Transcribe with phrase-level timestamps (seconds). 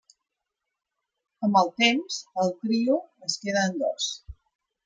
[1.47, 4.13] Amb el temps, el trio es queda en dos.